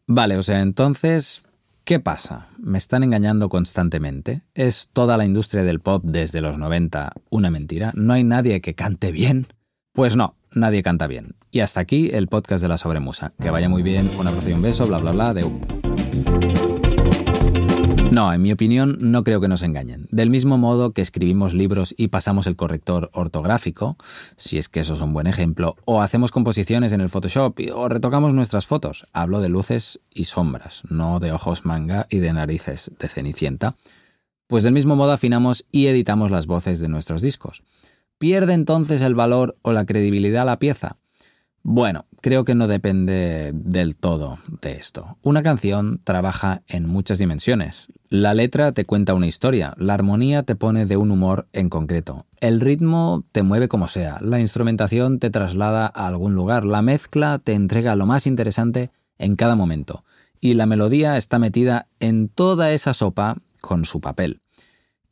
Vale, 0.07 0.37
o 0.37 0.43
sea, 0.43 0.61
entonces, 0.61 1.41
¿qué 1.83 1.99
pasa? 1.99 2.49
¿Me 2.59 2.77
están 2.77 3.01
engañando 3.01 3.49
constantemente? 3.49 4.43
¿Es 4.53 4.89
toda 4.93 5.17
la 5.17 5.25
industria 5.25 5.63
del 5.63 5.79
pop 5.79 6.03
desde 6.05 6.41
los 6.41 6.59
90 6.59 7.11
una 7.31 7.49
mentira? 7.49 7.91
¿No 7.95 8.13
hay 8.13 8.23
nadie 8.23 8.61
que 8.61 8.75
cante 8.75 9.11
bien? 9.11 9.47
Pues 9.93 10.15
no, 10.15 10.35
nadie 10.53 10.83
canta 10.83 11.07
bien. 11.07 11.35
Y 11.49 11.61
hasta 11.61 11.79
aquí 11.79 12.11
el 12.13 12.27
podcast 12.27 12.61
de 12.61 12.67
la 12.67 12.77
sobremusa. 12.77 13.33
Que 13.41 13.49
vaya 13.49 13.67
muy 13.67 13.81
bien, 13.81 14.11
un 14.19 14.27
abrazo 14.27 14.49
y 14.49 14.53
un 14.53 14.61
beso, 14.61 14.85
bla 14.85 14.99
bla 14.99 15.11
bla, 15.11 15.33
de... 15.33 15.43
No, 18.15 18.31
en 18.31 18.41
mi 18.41 18.53
opinión, 18.53 18.97
no 19.01 19.25
creo 19.25 19.41
que 19.41 19.49
nos 19.49 19.61
engañen. 19.61 20.07
Del 20.09 20.29
mismo 20.29 20.57
modo 20.57 20.91
que 20.91 21.01
escribimos 21.01 21.53
libros 21.53 21.93
y 21.97 22.07
pasamos 22.07 22.47
el 22.47 22.55
corrector 22.55 23.09
ortográfico, 23.11 23.97
si 24.37 24.57
es 24.57 24.69
que 24.69 24.79
eso 24.79 24.93
es 24.93 25.01
un 25.01 25.11
buen 25.11 25.27
ejemplo, 25.27 25.75
o 25.83 26.01
hacemos 26.01 26.31
composiciones 26.31 26.93
en 26.93 27.01
el 27.01 27.09
Photoshop 27.09 27.59
o 27.73 27.89
retocamos 27.89 28.33
nuestras 28.33 28.67
fotos. 28.67 29.05
Hablo 29.11 29.41
de 29.41 29.49
luces 29.49 29.99
y 30.13 30.23
sombras, 30.23 30.83
no 30.87 31.19
de 31.19 31.33
ojos 31.33 31.65
manga 31.65 32.07
y 32.09 32.19
de 32.19 32.31
narices 32.31 32.89
de 32.97 33.09
cenicienta. 33.09 33.75
Pues 34.47 34.63
del 34.63 34.71
mismo 34.71 34.95
modo 34.95 35.11
afinamos 35.11 35.65
y 35.69 35.87
editamos 35.87 36.31
las 36.31 36.47
voces 36.47 36.79
de 36.79 36.87
nuestros 36.87 37.21
discos. 37.21 37.63
¿Pierde 38.17 38.53
entonces 38.53 39.01
el 39.01 39.13
valor 39.13 39.57
o 39.61 39.73
la 39.73 39.85
credibilidad 39.85 40.45
la 40.45 40.57
pieza? 40.57 40.95
Bueno, 41.67 42.05
creo 42.21 42.45
que 42.45 42.53
no 42.53 42.67
depende 42.67 43.51
del 43.51 43.95
todo 43.95 44.37
de 44.61 44.73
esto. 44.73 45.17
Una 45.23 45.41
canción 45.41 45.99
trabaja 46.03 46.61
en 46.67 46.87
muchas 46.87 47.17
dimensiones. 47.17 47.87
La 48.07 48.35
letra 48.35 48.71
te 48.71 48.85
cuenta 48.85 49.15
una 49.15 49.25
historia, 49.25 49.73
la 49.79 49.95
armonía 49.95 50.43
te 50.43 50.55
pone 50.55 50.85
de 50.85 50.95
un 50.95 51.09
humor 51.09 51.47
en 51.53 51.69
concreto, 51.69 52.27
el 52.39 52.61
ritmo 52.61 53.25
te 53.31 53.41
mueve 53.41 53.67
como 53.67 53.87
sea, 53.87 54.19
la 54.21 54.39
instrumentación 54.39 55.17
te 55.17 55.31
traslada 55.31 55.87
a 55.87 56.05
algún 56.05 56.35
lugar, 56.35 56.65
la 56.65 56.83
mezcla 56.83 57.39
te 57.39 57.53
entrega 57.53 57.95
lo 57.95 58.05
más 58.05 58.27
interesante 58.27 58.91
en 59.17 59.35
cada 59.35 59.55
momento, 59.55 60.05
y 60.39 60.53
la 60.53 60.67
melodía 60.67 61.17
está 61.17 61.39
metida 61.39 61.87
en 61.99 62.29
toda 62.29 62.73
esa 62.73 62.93
sopa 62.93 63.37
con 63.59 63.85
su 63.85 64.01
papel. 64.01 64.39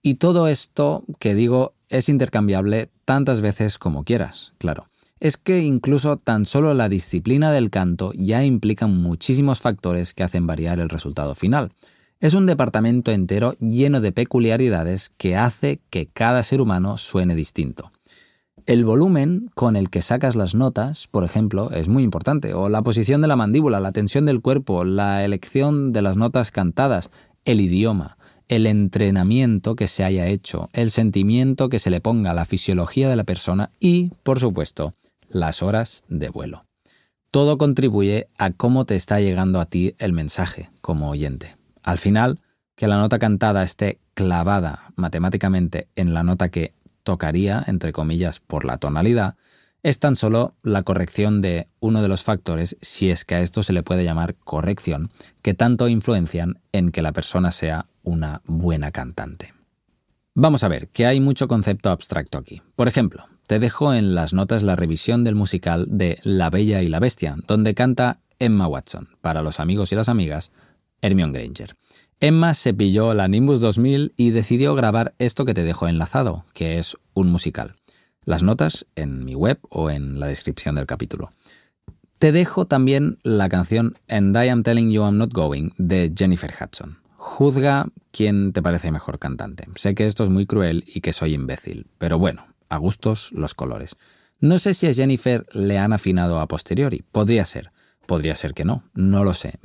Y 0.04 0.16
todo 0.16 0.48
esto 0.48 1.04
que 1.18 1.34
digo 1.34 1.74
es 1.90 2.10
intercambiable 2.10 2.92
tantas 3.06 3.42
veces 3.42 3.80
como 3.80 4.04
quieras, 4.04 4.54
claro 4.60 4.86
es 5.24 5.38
que 5.38 5.62
incluso 5.62 6.18
tan 6.18 6.46
solo 6.46 6.74
la 6.74 6.90
disciplina 6.90 7.54
del 7.54 7.70
canto 7.70 8.12
ya 8.14 8.44
implica 8.44 8.88
muchísimos 8.88 9.62
factores 9.62 10.14
que 10.14 10.22
hacen 10.22 10.46
variar 10.46 10.82
el 10.82 10.90
resultado 10.90 11.34
final. 11.34 11.72
Es 12.20 12.34
un 12.34 12.46
departamento 12.46 13.10
entero 13.10 13.56
lleno 13.62 14.02
de 14.02 14.12
peculiaridades 14.12 15.14
que 15.18 15.38
hace 15.38 15.80
que 15.90 16.08
cada 16.08 16.44
ser 16.44 16.60
humano 16.60 16.98
suene 16.98 17.36
distinto. 17.36 17.94
El 18.66 18.84
volumen 18.84 19.50
con 19.56 19.78
el 19.78 19.90
que 19.90 20.02
sacas 20.02 20.36
las 20.36 20.56
notas, 20.56 21.08
por 21.08 21.24
ejemplo, 21.24 21.72
es 21.72 21.88
muy 21.88 22.04
importante, 22.04 22.54
o 22.54 22.68
la 22.68 22.82
posición 22.82 23.22
de 23.22 23.30
la 23.30 23.38
mandíbula, 23.38 23.80
la 23.80 23.94
tensión 23.94 24.26
del 24.26 24.42
cuerpo, 24.42 24.84
la 24.84 25.24
elección 25.24 25.94
de 25.94 26.02
las 26.02 26.18
notas 26.18 26.52
cantadas, 26.52 27.12
el 27.46 27.62
idioma, 27.62 28.18
el 28.50 28.68
entrenamiento 28.68 29.78
que 29.78 29.88
se 29.88 30.04
haya 30.04 30.28
hecho, 30.28 30.70
el 30.74 30.92
sentimiento 30.92 31.70
que 31.70 31.80
se 31.80 31.92
le 31.92 32.02
ponga, 32.02 32.34
la 32.34 32.44
fisiología 32.44 33.08
de 33.08 33.16
la 33.16 33.24
persona 33.24 33.70
y, 33.80 34.12
por 34.24 34.42
supuesto, 34.42 34.96
las 35.34 35.62
horas 35.62 36.04
de 36.08 36.30
vuelo. 36.30 36.66
Todo 37.32 37.58
contribuye 37.58 38.28
a 38.38 38.52
cómo 38.52 38.86
te 38.86 38.96
está 38.96 39.20
llegando 39.20 39.60
a 39.60 39.66
ti 39.66 39.96
el 39.98 40.14
mensaje 40.14 40.70
como 40.82 41.10
oyente. 41.10 41.58
Al 41.82 41.98
final, 41.98 42.40
que 42.76 42.88
la 42.88 42.98
nota 42.98 43.20
cantada 43.20 43.64
esté 43.64 44.00
clavada 44.14 44.92
matemáticamente 44.96 45.88
en 45.96 46.14
la 46.14 46.24
nota 46.24 46.50
que 46.50 46.74
tocaría, 47.04 47.64
entre 47.68 47.92
comillas, 47.92 48.40
por 48.40 48.66
la 48.66 48.78
tonalidad, 48.78 49.36
es 49.84 50.00
tan 50.00 50.16
solo 50.16 50.56
la 50.64 50.84
corrección 50.84 51.42
de 51.42 51.68
uno 51.82 52.02
de 52.02 52.08
los 52.08 52.24
factores, 52.24 52.78
si 52.82 53.10
es 53.10 53.26
que 53.26 53.36
a 53.36 53.42
esto 53.42 53.64
se 53.64 53.74
le 53.74 53.84
puede 53.84 54.06
llamar 54.06 54.36
corrección, 54.36 55.12
que 55.42 55.54
tanto 55.54 55.90
influencian 55.90 56.62
en 56.72 56.92
que 56.92 57.02
la 57.02 57.12
persona 57.12 57.52
sea 57.52 57.88
una 58.02 58.42
buena 58.46 58.92
cantante. 58.92 59.54
Vamos 60.36 60.64
a 60.64 60.70
ver, 60.70 60.88
que 60.88 61.06
hay 61.06 61.20
mucho 61.20 61.48
concepto 61.48 61.90
abstracto 61.90 62.38
aquí. 62.38 62.62
Por 62.76 62.88
ejemplo, 62.88 63.28
te 63.48 63.60
dejo 63.60 63.94
en 63.94 64.16
las 64.16 64.34
notas 64.34 64.64
la 64.64 64.76
revisión 64.76 65.24
del 65.24 65.36
musical 65.36 65.88
de 65.90 66.20
La 66.24 66.50
Bella 66.50 66.82
y 66.82 66.88
la 66.88 67.00
Bestia, 67.00 67.36
donde 67.48 67.74
canta 67.74 68.20
Emma 68.40 68.68
Watson, 68.68 69.10
para 69.22 69.42
los 69.42 69.60
amigos 69.60 69.92
y 69.92 69.96
las 69.96 70.10
amigas, 70.10 70.52
Hermione 71.02 71.38
Granger. 71.38 71.76
Emma 72.20 72.54
se 72.54 72.74
pilló 72.74 73.14
la 73.14 73.28
Nimbus 73.28 73.60
2000 73.60 74.14
y 74.16 74.30
decidió 74.30 74.76
grabar 74.76 75.14
esto 75.20 75.44
que 75.44 75.54
te 75.54 75.64
dejo 75.64 75.88
enlazado, 75.88 76.46
que 76.54 76.80
es 76.80 76.98
un 77.14 77.30
musical. 77.30 77.76
Las 78.24 78.44
notas 78.44 78.86
en 78.96 79.26
mi 79.26 79.36
web 79.36 79.60
o 79.70 79.90
en 79.90 80.20
la 80.22 80.28
descripción 80.28 80.76
del 80.76 80.86
capítulo. 80.86 81.32
Te 82.20 82.32
dejo 82.32 82.66
también 82.66 83.18
la 83.24 83.50
canción 83.50 83.96
And 84.08 84.34
I 84.38 84.48
Am 84.48 84.64
Telling 84.64 84.92
You 84.92 85.04
I'm 85.04 85.18
Not 85.18 85.34
Going 85.34 85.72
de 85.78 86.14
Jennifer 86.16 86.50
Hudson. 86.50 87.00
Juzga 87.18 87.88
quién 88.12 88.54
te 88.54 88.62
parece 88.62 88.92
mejor 88.92 89.20
cantante. 89.20 89.66
Sé 89.76 89.94
que 89.94 90.08
esto 90.08 90.24
es 90.24 90.30
muy 90.30 90.46
cruel 90.46 90.86
y 90.88 91.02
que 91.02 91.12
soy 91.12 91.34
imbécil, 91.34 91.88
pero 91.98 92.20
bueno, 92.20 92.46
a 92.74 92.78
gustos 92.78 93.32
los 93.32 93.54
colores. 93.54 93.96
No 94.40 94.58
sé 94.60 94.74
si 94.74 94.88
a 94.88 94.94
Jennifer 94.94 95.46
le 95.54 95.78
han 95.78 95.94
afinado 95.94 96.40
a 96.40 96.48
posteriori, 96.48 97.04
podría 97.12 97.46
ser, 97.46 97.72
podría 98.06 98.36
ser 98.36 98.54
que 98.54 98.66
no, 98.66 98.84
no 98.94 99.24
lo 99.24 99.34
sé. 99.34 99.60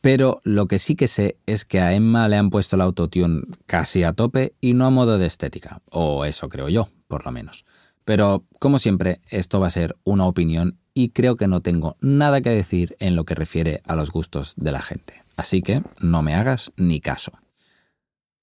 Pero 0.00 0.40
lo 0.44 0.66
que 0.68 0.78
sí 0.78 0.94
que 0.94 1.08
sé 1.08 1.36
es 1.46 1.64
que 1.64 1.80
a 1.80 1.92
Emma 1.92 2.28
le 2.28 2.36
han 2.36 2.50
puesto 2.50 2.76
el 2.76 2.82
autotune 2.82 3.42
casi 3.66 4.04
a 4.04 4.12
tope 4.12 4.54
y 4.60 4.74
no 4.74 4.86
a 4.86 4.90
modo 4.90 5.18
de 5.18 5.26
estética, 5.26 5.82
o 5.90 6.24
eso 6.24 6.48
creo 6.48 6.68
yo, 6.68 6.88
por 7.08 7.24
lo 7.24 7.32
menos. 7.32 7.64
Pero, 8.04 8.44
como 8.60 8.78
siempre, 8.78 9.20
esto 9.28 9.58
va 9.58 9.66
a 9.66 9.70
ser 9.70 9.96
una 10.04 10.26
opinión 10.26 10.78
y 10.94 11.08
creo 11.08 11.36
que 11.36 11.48
no 11.48 11.60
tengo 11.60 11.96
nada 12.00 12.40
que 12.40 12.50
decir 12.50 12.96
en 13.00 13.16
lo 13.16 13.24
que 13.24 13.34
refiere 13.34 13.82
a 13.84 13.96
los 13.96 14.12
gustos 14.12 14.54
de 14.56 14.70
la 14.70 14.80
gente. 14.80 15.24
Así 15.36 15.60
que 15.60 15.82
no 16.00 16.22
me 16.22 16.34
hagas 16.34 16.72
ni 16.76 17.00
caso. 17.00 17.32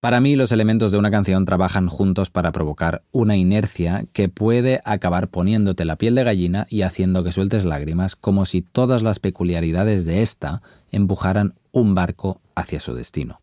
Para 0.03 0.19
mí 0.19 0.35
los 0.35 0.51
elementos 0.51 0.91
de 0.91 0.97
una 0.97 1.11
canción 1.11 1.45
trabajan 1.45 1.87
juntos 1.87 2.29
para 2.29 2.51
provocar 2.51 3.03
una 3.13 3.37
inercia 3.37 4.03
que 4.11 4.27
puede 4.27 4.81
acabar 4.83 5.29
poniéndote 5.29 5.85
la 5.85 5.95
piel 5.95 6.13
de 6.15 6.25
gallina 6.25 6.67
y 6.69 6.81
haciendo 6.81 7.23
que 7.23 7.31
sueltes 7.31 7.63
lágrimas 7.63 8.17
como 8.17 8.43
si 8.43 8.61
todas 8.61 9.01
las 9.01 9.19
peculiaridades 9.19 10.03
de 10.03 10.21
esta 10.21 10.61
empujaran 10.91 11.53
un 11.71 11.95
barco 11.95 12.41
hacia 12.53 12.81
su 12.81 12.93
destino. 12.93 13.39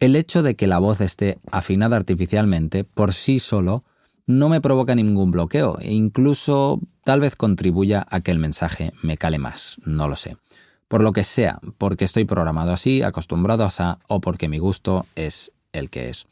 El 0.00 0.16
hecho 0.16 0.42
de 0.42 0.56
que 0.56 0.66
la 0.66 0.80
voz 0.80 1.00
esté 1.00 1.38
afinada 1.52 1.94
artificialmente 1.94 2.82
por 2.82 3.12
sí 3.12 3.38
solo 3.38 3.84
no 4.26 4.48
me 4.48 4.60
provoca 4.60 4.96
ningún 4.96 5.30
bloqueo 5.30 5.78
e 5.78 5.92
incluso 5.92 6.80
tal 7.04 7.20
vez 7.20 7.36
contribuya 7.36 8.04
a 8.10 8.22
que 8.22 8.32
el 8.32 8.40
mensaje 8.40 8.92
me 9.04 9.18
cale 9.18 9.38
más, 9.38 9.76
no 9.84 10.08
lo 10.08 10.16
sé. 10.16 10.36
Por 10.88 11.02
lo 11.02 11.12
que 11.12 11.22
sea, 11.22 11.60
porque 11.78 12.04
estoy 12.04 12.24
programado 12.24 12.72
así, 12.72 13.02
acostumbrado 13.02 13.62
a 13.62 13.68
esa 13.68 14.00
o 14.08 14.20
porque 14.20 14.48
mi 14.48 14.58
gusto 14.58 15.06
es 15.14 15.52
el 15.76 15.90
que 15.90 16.08
es. 16.08 16.26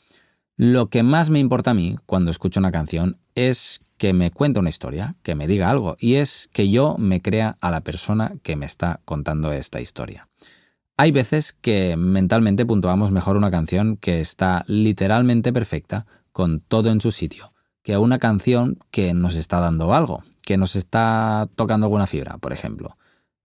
Lo 0.56 0.88
que 0.88 1.02
más 1.02 1.30
me 1.30 1.40
importa 1.40 1.72
a 1.72 1.74
mí 1.74 1.96
cuando 2.06 2.30
escucho 2.30 2.60
una 2.60 2.72
canción 2.72 3.18
es 3.34 3.80
que 3.96 4.12
me 4.12 4.30
cuente 4.30 4.60
una 4.60 4.68
historia, 4.68 5.16
que 5.22 5.34
me 5.34 5.46
diga 5.46 5.70
algo, 5.70 5.96
y 5.98 6.14
es 6.14 6.48
que 6.52 6.70
yo 6.70 6.96
me 6.98 7.22
crea 7.22 7.56
a 7.60 7.70
la 7.70 7.82
persona 7.82 8.34
que 8.42 8.56
me 8.56 8.66
está 8.66 9.00
contando 9.04 9.52
esta 9.52 9.80
historia. 9.80 10.28
Hay 10.96 11.10
veces 11.10 11.52
que 11.52 11.96
mentalmente 11.96 12.66
puntuamos 12.66 13.10
mejor 13.10 13.36
una 13.36 13.50
canción 13.50 13.96
que 13.96 14.20
está 14.20 14.64
literalmente 14.68 15.52
perfecta, 15.52 16.06
con 16.30 16.60
todo 16.60 16.90
en 16.90 17.00
su 17.00 17.10
sitio, 17.12 17.52
que 17.82 17.96
una 17.96 18.18
canción 18.18 18.78
que 18.90 19.14
nos 19.14 19.36
está 19.36 19.60
dando 19.60 19.92
algo, 19.94 20.22
que 20.42 20.56
nos 20.56 20.76
está 20.76 21.48
tocando 21.56 21.86
alguna 21.86 22.06
fibra, 22.06 22.38
por 22.38 22.52
ejemplo. 22.52 22.96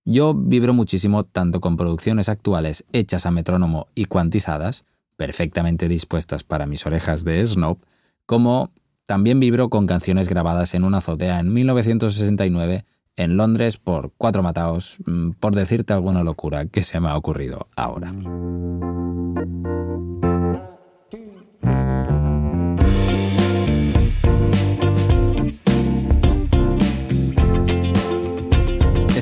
Yo 0.05 0.33
vibro 0.33 0.73
muchísimo 0.73 1.23
tanto 1.23 1.59
con 1.59 1.77
producciones 1.77 2.29
actuales 2.29 2.85
hechas 2.93 3.25
a 3.25 3.31
metrónomo 3.31 3.87
y 3.95 4.05
cuantizadas, 4.05 4.85
perfectamente 5.19 5.89
dispuestas 5.89 6.45
para 6.45 6.65
mis 6.65 6.85
orejas 6.85 7.25
de 7.25 7.45
snob, 7.45 7.77
como 8.25 8.71
también 9.05 9.41
vibro 9.41 9.69
con 9.69 9.85
canciones 9.85 10.29
grabadas 10.29 10.73
en 10.75 10.85
una 10.85 10.99
azotea 10.99 11.41
en 11.41 11.51
1969 11.51 12.85
en 13.17 13.35
Londres 13.35 13.77
por 13.77 14.13
cuatro 14.17 14.43
mataos, 14.43 14.97
mm, 15.05 15.31
por 15.31 15.55
decirte 15.55 15.91
alguna 15.91 16.23
locura 16.23 16.67
que 16.67 16.83
se 16.83 17.01
me 17.01 17.09
ha 17.09 17.17
ocurrido 17.17 17.67
ahora. 17.75 18.13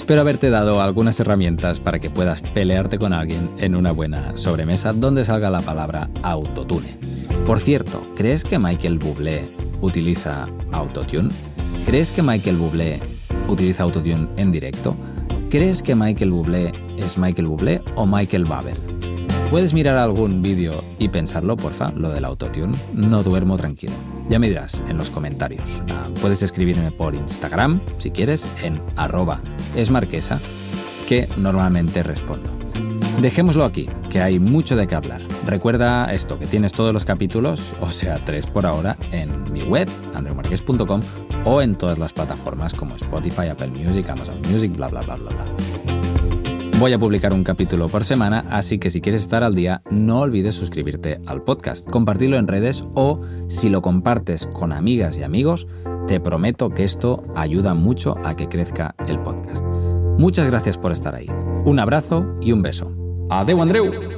Espero 0.08 0.22
haberte 0.22 0.50
dado 0.50 0.82
algunas 0.82 1.20
herramientas 1.20 1.82
para 1.82 2.00
que 2.00 2.10
puedas 2.10 2.40
pelearte 2.40 2.98
con 2.98 3.12
alguien 3.12 3.50
en 3.58 3.76
una 3.76 3.92
buena 3.92 4.38
sobremesa 4.38 4.94
donde 4.94 5.26
salga 5.26 5.50
la 5.50 5.60
palabra 5.60 6.08
autotune. 6.24 6.96
Por 7.46 7.60
cierto, 7.60 8.02
¿crees 8.16 8.46
que 8.46 8.58
Michael 8.58 9.00
Bublé 9.00 9.44
utiliza 9.82 10.48
autotune? 10.72 11.28
¿Crees 11.86 12.13
que 12.13 12.24
Michael 12.24 12.56
Bublé 12.56 13.02
utiliza 13.50 13.84
autotune 13.84 14.30
en 14.38 14.54
directo? 14.54 14.96
¿Crees 15.52 15.84
que 15.84 15.93
Michael 15.93 16.32
Bublé 16.32 16.72
es 16.98 17.17
Michael 17.17 17.48
Bublé 17.50 17.82
o 17.96 18.06
Michael 18.06 18.46
Babel? 18.46 18.96
Puedes 19.49 19.73
mirar 19.73 19.97
algún 19.97 20.41
vídeo 20.41 20.73
y 20.99 21.07
pensarlo, 21.07 21.55
porfa, 21.55 21.93
lo 21.93 22.10
del 22.10 22.25
autotune. 22.25 22.75
No 22.93 23.23
duermo 23.23 23.55
tranquilo. 23.55 23.93
Ya 24.29 24.39
me 24.39 24.49
dirás 24.49 24.83
en 24.89 24.97
los 24.97 25.10
comentarios. 25.10 25.63
Ah, 25.89 26.10
puedes 26.21 26.43
escribirme 26.43 26.91
por 26.91 27.15
Instagram, 27.15 27.79
si 27.97 28.12
quieres, 28.12 28.45
en 28.62 28.81
arroba 28.97 29.39
esmarquesa, 29.73 30.41
que 31.07 31.29
normalmente 31.38 32.03
respondo. 32.03 32.49
Dejémoslo 33.21 33.63
aquí, 33.63 33.88
que 34.10 34.19
hay 34.19 34.38
mucho 34.38 34.75
de 34.75 34.86
qué 34.86 34.95
hablar. 34.95 35.21
Recuerda 35.45 36.13
esto, 36.13 36.38
que 36.38 36.45
tienes 36.45 36.73
todos 36.73 36.93
los 36.93 37.05
capítulos, 37.05 37.71
o 37.81 37.89
sea, 37.89 38.17
tres 38.25 38.47
por 38.47 38.65
ahora, 38.65 38.97
en 39.13 39.29
mi 39.53 39.63
web, 39.63 39.88
andreumarqués.com, 40.13 40.99
o 41.45 41.62
en 41.62 41.75
todas 41.75 41.97
las 41.97 42.12
plataformas 42.12 42.73
como 42.73 42.97
Spotify, 42.97 43.47
Apple 43.47 43.69
Music, 43.69 44.10
Amazon 44.10 44.41
Music, 44.51 44.75
bla, 44.75 44.89
bla, 44.89 45.01
bla, 45.03 45.15
bla, 45.15 45.29
bla. 45.29 45.66
Voy 46.80 46.94
a 46.94 47.00
publicar 47.00 47.34
un 47.34 47.44
capítulo 47.44 47.88
por 47.88 48.04
semana, 48.04 48.46
así 48.52 48.78
que 48.78 48.92
si 48.92 49.02
quieres 49.02 49.24
estar 49.24 49.44
al 49.44 49.56
día, 49.56 49.82
no 49.90 50.20
olvides 50.20 50.54
suscribirte 50.54 51.20
al 51.26 51.42
podcast, 51.42 51.90
compartirlo 51.90 52.38
en 52.38 52.48
redes 52.48 52.86
o, 52.94 53.20
si 53.48 53.70
lo 53.70 53.82
compartes 53.82 54.46
con 54.54 54.72
amigas 54.72 55.18
y 55.18 55.24
amigos, 55.24 55.68
te 56.08 56.20
prometo 56.20 56.70
que 56.70 56.84
esto 56.84 57.24
ayuda 57.36 57.74
mucho 57.74 58.16
a 58.24 58.36
que 58.36 58.48
crezca 58.48 58.94
el 59.08 59.20
podcast. 59.20 59.66
Muchas 60.20 60.46
gracias 60.46 60.78
por 60.78 60.92
estar 60.92 61.16
ahí. 61.16 61.32
Un 61.66 61.80
abrazo 61.80 62.38
y 62.42 62.52
un 62.52 62.62
beso. 62.62 62.96
Adeu, 63.32 63.60
Andreu. 63.60 64.16